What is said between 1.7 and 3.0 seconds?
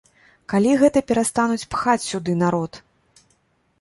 пхаць сюды народ?!